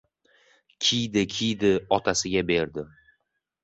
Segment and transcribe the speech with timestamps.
[0.85, 2.91] Kiydi-kiydi, otasiga berdi.